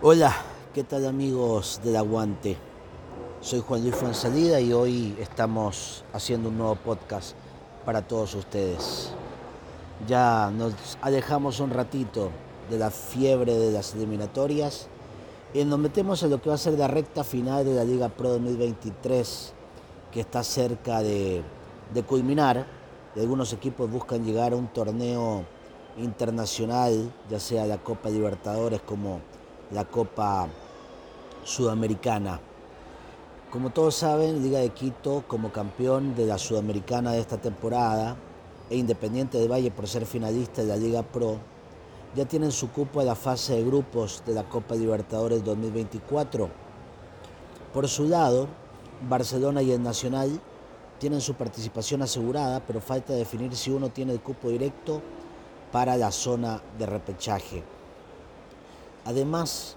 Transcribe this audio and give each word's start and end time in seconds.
Hola, 0.00 0.32
¿qué 0.74 0.84
tal 0.84 1.06
amigos 1.06 1.80
del 1.82 1.96
Aguante? 1.96 2.56
Soy 3.40 3.58
Juan 3.58 3.82
Luis 3.82 3.96
Fuensalida 3.96 4.60
y 4.60 4.72
hoy 4.72 5.16
estamos 5.18 6.04
haciendo 6.12 6.50
un 6.50 6.58
nuevo 6.58 6.76
podcast 6.76 7.34
para 7.84 8.06
todos 8.06 8.36
ustedes. 8.36 9.10
Ya 10.06 10.52
nos 10.52 10.72
alejamos 11.02 11.58
un 11.58 11.70
ratito 11.70 12.30
de 12.70 12.78
la 12.78 12.92
fiebre 12.92 13.56
de 13.56 13.72
las 13.72 13.92
eliminatorias 13.96 14.86
y 15.52 15.64
nos 15.64 15.80
metemos 15.80 16.22
en 16.22 16.30
lo 16.30 16.40
que 16.40 16.50
va 16.50 16.54
a 16.54 16.58
ser 16.58 16.78
la 16.78 16.86
recta 16.86 17.24
final 17.24 17.64
de 17.64 17.74
la 17.74 17.82
Liga 17.82 18.08
Pro 18.08 18.28
2023 18.28 19.52
que 20.12 20.20
está 20.20 20.44
cerca 20.44 21.02
de, 21.02 21.42
de 21.92 22.02
culminar. 22.04 22.68
Algunos 23.16 23.52
equipos 23.52 23.90
buscan 23.90 24.24
llegar 24.24 24.52
a 24.52 24.56
un 24.56 24.68
torneo 24.68 25.44
internacional, 25.96 27.12
ya 27.28 27.40
sea 27.40 27.66
la 27.66 27.78
Copa 27.78 28.08
Libertadores 28.10 28.80
como 28.80 29.22
la 29.70 29.84
Copa 29.84 30.48
Sudamericana. 31.44 32.40
Como 33.50 33.70
todos 33.70 33.94
saben, 33.94 34.42
Liga 34.42 34.58
de 34.58 34.70
Quito 34.70 35.24
como 35.26 35.52
campeón 35.52 36.14
de 36.14 36.26
la 36.26 36.38
Sudamericana 36.38 37.12
de 37.12 37.20
esta 37.20 37.38
temporada 37.38 38.16
e 38.70 38.76
Independiente 38.76 39.38
de 39.38 39.48
Valle 39.48 39.70
por 39.70 39.88
ser 39.88 40.04
finalista 40.04 40.62
de 40.62 40.68
la 40.68 40.76
Liga 40.76 41.02
Pro, 41.02 41.38
ya 42.14 42.26
tienen 42.26 42.52
su 42.52 42.70
cupo 42.70 43.00
a 43.00 43.04
la 43.04 43.14
fase 43.14 43.54
de 43.54 43.64
grupos 43.64 44.22
de 44.26 44.34
la 44.34 44.48
Copa 44.48 44.74
Libertadores 44.74 45.44
2024. 45.44 46.48
Por 47.72 47.88
su 47.88 48.04
lado, 48.08 48.48
Barcelona 49.08 49.62
y 49.62 49.72
el 49.72 49.82
Nacional 49.82 50.40
tienen 50.98 51.20
su 51.20 51.34
participación 51.34 52.02
asegurada, 52.02 52.60
pero 52.66 52.80
falta 52.80 53.12
definir 53.12 53.54
si 53.54 53.70
uno 53.70 53.90
tiene 53.90 54.12
el 54.12 54.20
cupo 54.20 54.48
directo 54.48 55.00
para 55.70 55.96
la 55.96 56.10
zona 56.10 56.60
de 56.78 56.86
repechaje. 56.86 57.77
Además, 59.04 59.76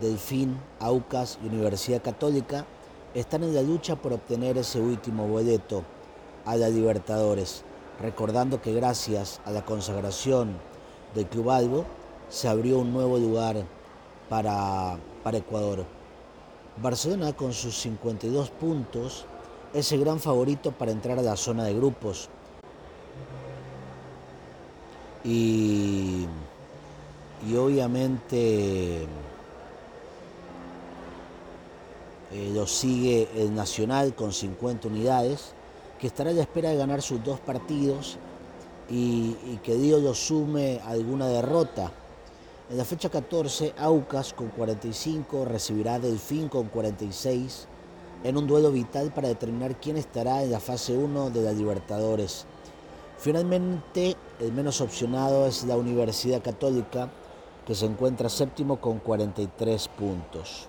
Delfín, 0.00 0.58
Aucas 0.80 1.38
y 1.42 1.48
Universidad 1.48 2.02
Católica 2.02 2.66
están 3.14 3.42
en 3.42 3.54
la 3.54 3.62
lucha 3.62 3.96
por 3.96 4.12
obtener 4.12 4.58
ese 4.58 4.80
último 4.80 5.26
boleto 5.26 5.82
a 6.44 6.56
la 6.56 6.68
Libertadores, 6.68 7.64
recordando 8.00 8.60
que 8.60 8.72
gracias 8.72 9.40
a 9.44 9.50
la 9.50 9.64
consagración 9.64 10.56
del 11.14 11.26
Club 11.26 11.50
Albo 11.50 11.84
se 12.28 12.48
abrió 12.48 12.78
un 12.78 12.92
nuevo 12.92 13.18
lugar 13.18 13.64
para, 14.28 14.98
para 15.22 15.38
Ecuador. 15.38 15.84
Barcelona 16.80 17.32
con 17.32 17.52
sus 17.52 17.76
52 17.78 18.50
puntos 18.50 19.26
es 19.74 19.90
el 19.92 20.00
gran 20.00 20.20
favorito 20.20 20.72
para 20.72 20.92
entrar 20.92 21.18
a 21.18 21.22
la 21.22 21.36
zona 21.36 21.64
de 21.64 21.74
grupos. 21.74 22.28
Y, 25.24 26.26
y 27.46 27.54
obviamente 27.56 29.06
eh, 32.32 32.50
lo 32.52 32.66
sigue 32.66 33.28
el 33.36 33.54
Nacional 33.54 34.14
con 34.14 34.32
50 34.32 34.88
unidades, 34.88 35.52
que 35.98 36.06
estará 36.06 36.30
a 36.30 36.32
la 36.34 36.42
espera 36.42 36.70
de 36.70 36.76
ganar 36.76 37.02
sus 37.02 37.22
dos 37.24 37.40
partidos 37.40 38.18
y, 38.90 39.32
que 39.62 39.74
Dios 39.74 40.02
lo 40.02 40.14
sume 40.14 40.80
a 40.84 40.90
alguna 40.90 41.26
derrota. 41.26 41.90
En 42.70 42.76
la 42.76 42.84
fecha 42.84 43.08
14, 43.08 43.74
Aucas 43.78 44.32
con 44.34 44.48
45 44.48 45.46
recibirá 45.46 45.98
Delfín 45.98 46.48
con 46.48 46.68
46 46.68 47.66
en 48.24 48.36
un 48.36 48.46
duelo 48.46 48.70
vital 48.70 49.10
para 49.12 49.28
determinar 49.28 49.80
quién 49.80 49.96
estará 49.96 50.42
en 50.42 50.50
la 50.50 50.60
fase 50.60 50.96
1 50.96 51.30
de 51.30 51.42
la 51.42 51.52
Libertadores. 51.52 52.44
Finalmente, 53.18 54.16
el 54.38 54.52
menos 54.52 54.80
opcionado 54.80 55.46
es 55.46 55.64
la 55.64 55.76
Universidad 55.76 56.42
Católica, 56.42 57.08
que 57.68 57.74
se 57.74 57.84
encuentra 57.84 58.30
séptimo 58.30 58.80
con 58.80 58.98
43 58.98 59.88
puntos. 59.88 60.68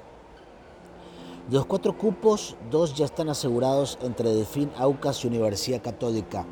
De 1.49 1.55
los 1.55 1.65
cuatro 1.65 1.97
cupos, 1.97 2.57
dos 2.69 2.93
ya 2.93 3.05
están 3.05 3.29
asegurados 3.29 3.97
entre 4.01 4.35
Delfín, 4.35 4.69
Aucas 4.75 5.23
y 5.23 5.27
Universidad 5.27 5.81
Católica. 5.81 6.45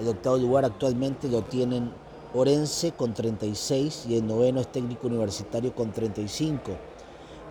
El 0.00 0.06
octavo 0.06 0.36
lugar 0.36 0.64
actualmente 0.64 1.28
lo 1.28 1.42
tienen 1.42 1.90
Orense 2.32 2.92
con 2.92 3.12
36 3.12 4.06
y 4.08 4.18
el 4.18 4.24
noveno 4.24 4.60
es 4.60 4.70
Técnico 4.70 5.08
Universitario 5.08 5.74
con 5.74 5.90
35. 5.90 6.70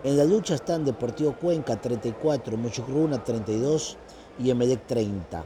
En 0.02 0.16
la 0.16 0.24
lucha 0.24 0.54
están 0.54 0.86
Deportivo 0.86 1.36
Cuenca 1.38 1.78
34, 1.78 2.56
Muchucruna 2.56 3.22
32 3.22 3.98
y 4.38 4.48
Emelec 4.48 4.86
30, 4.86 5.44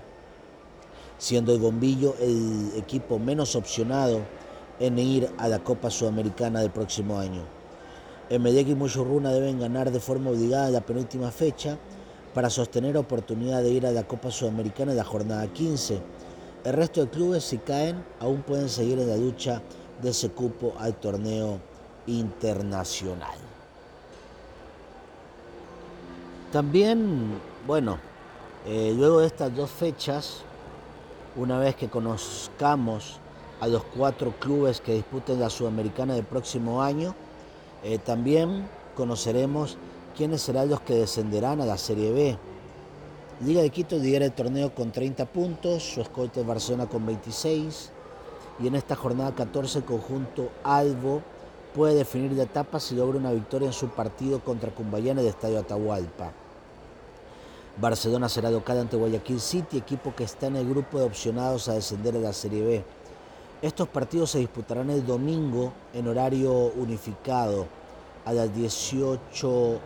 siendo 1.19 1.53
el 1.53 1.59
Bombillo 1.59 2.15
el 2.21 2.75
equipo 2.77 3.19
menos 3.19 3.57
opcionado 3.57 4.21
en 4.81 4.99
ir 4.99 5.31
a 5.39 5.49
la 5.49 5.59
Copa 5.61 5.91
Sudamericana 5.91 6.61
del 6.61 6.71
próximo 6.71 7.19
año. 7.19 7.43
Emelec 8.29 8.69
y 8.69 8.75
Muchurruna 8.75 9.33
deben 9.33 9.61
ganar 9.61 9.91
de 9.91 10.01
forma 10.01 10.31
obligada 10.31 10.71
la 10.71 10.81
penúltima 10.81 11.31
fecha 11.31 11.79
para 12.35 12.51
sostener 12.51 12.97
oportunidad 12.97 13.63
de 13.63 13.71
ir 13.71 13.87
a 13.87 13.93
la 13.93 14.03
Copa 14.03 14.31
Sudamericana 14.31 14.91
en 14.91 14.99
la 14.99 15.05
jornada 15.05 15.47
15. 15.47 16.01
El 16.65 16.73
resto 16.73 17.01
de 17.01 17.11
clubes, 17.11 17.45
si 17.45 17.59
caen, 17.59 18.05
aún 18.21 18.43
pueden 18.43 18.69
seguir 18.69 18.99
en 18.99 19.09
la 19.09 19.17
lucha 19.17 19.63
de 20.03 20.11
ese 20.11 20.31
cupo 20.31 20.75
al 20.79 20.95
torneo 20.97 21.61
internacional. 22.07 23.39
También, 26.53 27.41
bueno, 27.67 27.99
eh, 28.67 28.93
luego 28.97 29.21
de 29.21 29.29
estas 29.29 29.55
dos 29.55 29.71
fechas, 29.71 30.43
una 31.37 31.59
vez 31.59 31.77
que 31.77 31.89
conozcamos 31.89 33.21
a 33.61 33.69
los 33.69 33.83
cuatro 33.85 34.33
clubes 34.39 34.81
que 34.81 34.95
disputen 34.95 35.41
la 35.41 35.51
Sudamericana 35.51 36.15
del 36.15 36.25
próximo 36.25 36.83
año, 36.83 37.15
eh, 37.83 37.99
también 37.99 38.69
conoceremos 38.95 39.77
quiénes 40.17 40.43
serán 40.43 40.69
los 40.69 40.81
que 40.81 40.95
descenderán 40.95 41.61
a 41.61 41.67
la 41.67 41.79
Serie 41.79 42.13
B. 42.13 42.39
Liga 43.45 43.63
de 43.63 43.71
Quito 43.71 43.97
lidera 43.97 44.25
el 44.25 44.33
torneo 44.33 44.75
con 44.75 44.93
30 44.93 45.27
puntos, 45.27 45.83
su 45.83 46.01
escolta 46.01 46.41
es 46.41 46.47
Barcelona 46.47 46.87
con 46.87 47.05
26 47.05 47.91
y 48.61 48.67
en 48.67 48.75
esta 48.75 48.97
jornada 48.97 49.35
14 49.35 49.81
el 49.81 49.85
conjunto 49.85 50.51
Albo 50.65 51.21
puede 51.75 51.95
definir 51.95 52.33
la 52.33 52.45
etapa 52.45 52.81
si 52.81 52.95
logra 52.95 53.19
una 53.19 53.33
victoria 53.33 53.67
en 53.67 53.75
su 53.75 53.89
partido 53.89 54.41
contra 54.41 54.71
Cumbayana 54.71 55.21
del 55.21 55.29
Estadio 55.29 55.59
Atahualpa. 55.59 56.33
Barcelona 57.79 58.31
será 58.31 58.51
local 58.51 58.79
ante 58.79 58.97
Guayaquil 58.97 59.39
City, 59.39 59.77
equipo 59.77 60.15
que 60.17 60.25
está 60.25 60.47
en 60.47 60.57
el 60.57 60.67
grupo 60.67 60.99
de 60.99 61.05
opcionados 61.05 61.69
a 61.69 61.75
descender 61.75 62.17
a 62.17 62.21
la 62.21 62.33
Serie 62.33 62.63
B. 62.63 62.85
Estos 63.63 63.89
partidos 63.89 64.33
se 64.33 64.39
disputarán 64.39 64.91
el 64.91 65.07
domingo 65.07 65.73
en 65.95 66.07
horario 66.09 66.53
unificado 66.53 67.67
a 68.27 68.35
las 68.35 68.55
18 68.55 69.79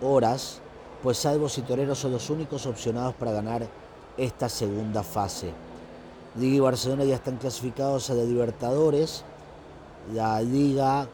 horas, 0.00 0.62
pues 1.02 1.18
Salvos 1.18 1.58
y 1.58 1.62
Toreros 1.62 1.98
son 1.98 2.12
los 2.12 2.30
únicos 2.30 2.64
opcionados 2.64 3.14
para 3.14 3.32
ganar 3.32 3.66
esta 4.16 4.48
segunda 4.48 5.02
fase. 5.02 5.52
Liga 6.38 6.56
y 6.56 6.60
Barcelona 6.60 7.04
ya 7.04 7.16
están 7.16 7.36
clasificados 7.36 8.08
a 8.08 8.14
la 8.14 8.24
Libertadores, 8.24 9.24
la 10.14 10.40
Liga 10.40 11.06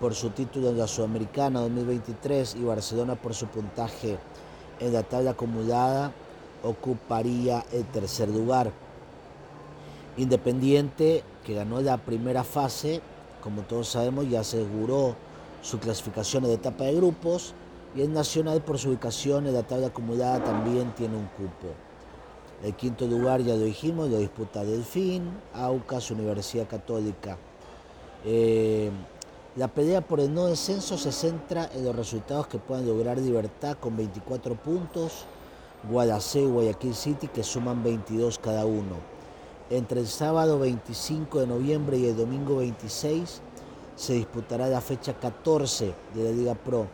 por 0.00 0.14
su 0.14 0.30
título 0.30 0.68
en 0.68 0.76
la 0.76 0.86
Sudamericana 0.86 1.60
2023 1.60 2.56
y 2.56 2.64
Barcelona 2.64 3.14
por 3.14 3.32
su 3.32 3.46
puntaje 3.46 4.18
en 4.80 4.92
la 4.92 5.02
tabla 5.02 5.30
acumulada 5.30 6.12
ocuparía 6.62 7.64
el 7.72 7.86
tercer 7.86 8.28
lugar. 8.28 8.70
Independiente, 10.16 11.24
que 11.44 11.54
ganó 11.54 11.80
la 11.80 11.96
primera 11.96 12.44
fase, 12.44 13.00
como 13.42 13.62
todos 13.62 13.88
sabemos, 13.88 14.28
ya 14.28 14.40
aseguró 14.40 15.16
su 15.62 15.78
clasificación 15.78 16.44
en 16.44 16.50
la 16.50 16.56
etapa 16.56 16.84
de 16.84 16.94
grupos 16.94 17.54
y 17.94 18.02
el 18.02 18.12
Nacional 18.12 18.62
por 18.62 18.78
su 18.78 18.88
ubicación 18.90 19.46
en 19.46 19.54
la 19.54 19.62
tabla 19.62 19.88
acumulada 19.88 20.42
también 20.44 20.92
tiene 20.94 21.16
un 21.16 21.26
cupo. 21.26 21.68
El 22.62 22.74
quinto 22.74 23.06
lugar, 23.06 23.40
ya 23.40 23.54
lo 23.54 23.64
dijimos, 23.64 24.08
lo 24.08 24.18
disputa 24.18 24.64
Delfín, 24.64 25.24
Aucas, 25.54 26.10
Universidad 26.10 26.68
Católica. 26.68 27.36
Eh, 28.24 28.90
la 29.56 29.68
pelea 29.68 30.00
por 30.00 30.20
el 30.20 30.32
no 30.32 30.46
descenso 30.46 30.96
se 30.96 31.10
centra 31.10 31.68
en 31.74 31.84
los 31.84 31.94
resultados 31.94 32.46
que 32.46 32.58
puedan 32.58 32.86
lograr 32.86 33.18
Libertad 33.18 33.76
con 33.78 33.96
24 33.96 34.54
puntos, 34.54 35.24
Guadalajara 35.90 36.44
y 36.44 36.48
Guayaquil 36.48 36.94
City 36.94 37.28
que 37.28 37.42
suman 37.42 37.82
22 37.82 38.38
cada 38.38 38.64
uno. 38.64 38.96
Entre 39.72 40.00
el 40.00 40.06
sábado 40.06 40.58
25 40.58 41.40
de 41.40 41.46
noviembre 41.46 41.96
y 41.96 42.06
el 42.06 42.14
domingo 42.14 42.58
26 42.58 43.40
se 43.96 44.12
disputará 44.12 44.66
la 44.66 44.82
fecha 44.82 45.14
14 45.14 45.94
de 46.14 46.24
la 46.24 46.30
Liga 46.30 46.54
Pro, 46.54 46.88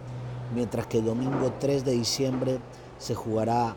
mientras 0.54 0.86
que 0.86 0.98
el 0.98 1.06
domingo 1.06 1.52
3 1.58 1.84
de 1.84 1.90
diciembre 1.90 2.60
se 2.96 3.16
jugará 3.16 3.74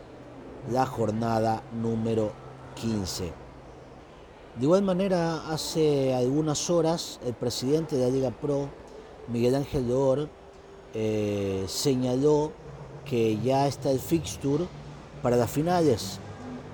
la 0.70 0.86
jornada 0.86 1.64
número 1.72 2.30
15. 2.76 3.32
De 4.54 4.64
igual 4.64 4.82
manera, 4.82 5.48
hace 5.50 6.14
algunas 6.14 6.70
horas 6.70 7.18
el 7.26 7.34
presidente 7.34 7.96
de 7.96 8.04
la 8.04 8.12
Liga 8.12 8.30
Pro, 8.30 8.68
Miguel 9.26 9.56
Ángel 9.56 9.88
Dor, 9.88 10.28
eh, 10.94 11.64
señaló 11.66 12.52
que 13.04 13.36
ya 13.40 13.66
está 13.66 13.90
el 13.90 13.98
fixture 13.98 14.66
para 15.24 15.34
las 15.34 15.50
finales. 15.50 16.20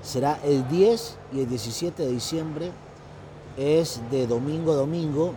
Será 0.03 0.39
el 0.45 0.67
10 0.69 1.17
y 1.33 1.41
el 1.41 1.49
17 1.49 2.05
de 2.05 2.11
diciembre. 2.11 2.73
Es 3.57 4.01
de 4.11 4.27
domingo 4.27 4.73
a 4.73 4.77
domingo 4.77 5.35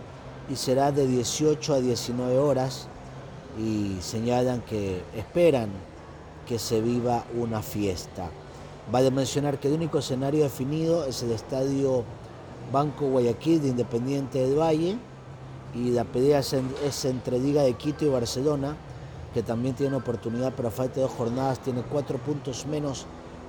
y 0.48 0.56
será 0.56 0.92
de 0.92 1.06
18 1.06 1.74
a 1.74 1.80
19 1.80 2.38
horas. 2.38 2.88
y 3.58 3.98
señalan 4.00 4.62
que 4.62 5.02
esperan 5.14 5.68
que 6.46 6.58
se 6.58 6.80
viva 6.80 7.24
una 7.38 7.62
fiesta. 7.62 8.30
Vale 8.90 9.10
mencionar 9.10 9.60
que 9.60 9.68
el 9.68 9.74
único 9.74 9.98
escenario 9.98 10.42
definido 10.42 11.04
es 11.04 11.22
el 11.22 11.32
estadio 11.32 12.02
Banco 12.72 13.06
Guayaquil 13.06 13.62
de 13.62 13.68
Independiente 13.68 14.38
del 14.38 14.58
Valle 14.58 14.96
y 15.74 15.90
la 15.90 16.04
pelea 16.04 16.40
es, 16.40 17.04
entre 17.04 17.38
Liga 17.38 17.62
de 17.62 17.74
Quito 17.74 18.04
y 18.04 18.08
Barcelona, 18.08 18.76
que 19.32 19.42
también 19.42 19.74
tiene 19.74 19.96
oportunidad, 19.96 20.52
pero 20.56 20.68
a 20.68 20.70
falta 20.70 20.96
de 20.96 21.02
dos 21.02 21.12
jornadas 21.12 21.60
tiene 21.60 21.82
cuatro 21.82 22.18
puntos 22.18 22.66
menos 22.66 23.06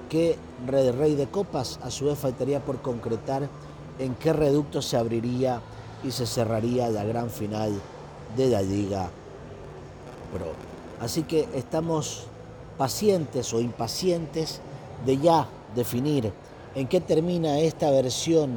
que 0.10 0.38
Red 0.68 0.96
Rey 0.98 1.16
de 1.16 1.28
Copas. 1.28 1.80
A 1.84 1.92
su 1.92 2.06
vez 2.06 2.18
faltaría 2.18 2.60
por 2.60 2.82
concretar 2.82 3.50
en 4.00 4.16
qué 4.16 4.34
reducto 4.34 4.82
se 4.82 4.98
abriría 4.98 5.62
y 6.04 6.12
se 6.12 6.26
cerraría 6.26 6.90
la 6.90 7.04
gran 7.04 7.30
final 7.30 7.72
de 8.36 8.50
la 8.50 8.62
Liga 8.62 9.10
Pro. 10.34 10.48
Así 11.00 11.24
que 11.24 11.48
estamos 11.54 12.26
pacientes 12.78 13.54
o 13.54 13.60
impacientes 13.60 14.62
de 15.06 15.18
ya 15.18 15.48
definir 15.76 16.32
en 16.76 16.88
qué 16.88 17.02
termina 17.02 17.60
esta 17.60 17.92
versión 17.92 18.52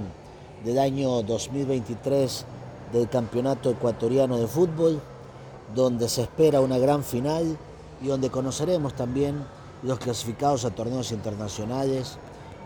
del 0.64 0.78
año 0.78 1.22
2023 1.22 2.44
del 2.92 3.08
Campeonato 3.08 3.70
Ecuatoriano 3.70 4.38
de 4.38 4.46
Fútbol, 4.46 5.00
donde 5.74 6.08
se 6.08 6.22
espera 6.22 6.60
una 6.60 6.78
gran 6.78 7.04
final 7.04 7.56
y 8.02 8.06
donde 8.06 8.30
conoceremos 8.30 8.94
también 8.94 9.44
los 9.82 9.98
clasificados 9.98 10.64
a 10.64 10.70
torneos 10.70 11.12
internacionales 11.12 12.18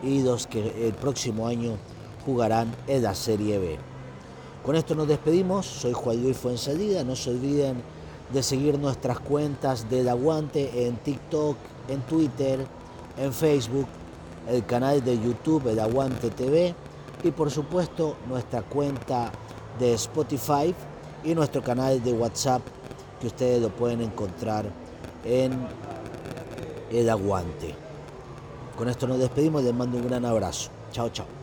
y 0.03 0.23
los 0.23 0.47
que 0.47 0.87
el 0.87 0.95
próximo 0.95 1.47
año 1.47 1.77
jugarán 2.25 2.75
en 2.87 3.03
la 3.03 3.15
Serie 3.15 3.59
B. 3.59 3.79
Con 4.65 4.77
esto 4.77 4.95
nos 4.95 5.09
despedimos, 5.09 5.67
soy 5.67 5.93
Juan 5.93 6.23
Luis 6.23 6.37
Fuensalida, 6.37 7.03
no 7.05 7.17
se 7.17 7.31
olviden 7.31 7.83
de 8.33 8.43
seguir 8.43 8.79
nuestras 8.79 9.19
cuentas 9.21 9.89
del 9.91 10.09
Aguante 10.09 10.87
en 10.87 10.97
TikTok, 10.97 11.57
en 11.89 12.01
Twitter, 12.03 12.67
en 13.19 13.33
Facebook, 13.33 13.87
el 14.49 14.65
canal 14.67 15.05
de 15.05 15.17
YouTube 15.17 15.69
El 15.69 15.81
Aguante 15.81 16.31
TV 16.31 16.75
y 17.23 17.31
por 17.31 17.51
supuesto 17.51 18.17
nuestra 18.29 18.63
cuenta 18.63 19.31
de 19.79 19.95
Spotify 19.95 20.75
y 21.25 21.35
nuestro 21.35 21.63
canal 21.63 22.03
de 22.03 22.13
WhatsApp 22.13 22.63
que 23.21 23.27
ustedes 23.27 23.61
lo 23.61 23.69
pueden 23.69 24.01
encontrar 24.01 24.65
en 25.25 25.53
El 26.91 27.09
Aguante. 27.09 27.75
Con 28.77 28.89
esto 28.89 29.07
nos 29.07 29.19
despedimos, 29.19 29.63
les 29.63 29.75
mando 29.75 29.99
un 29.99 30.09
gran 30.09 30.25
abrazo. 30.25 30.71
Chao, 30.93 31.09
chao. 31.11 31.40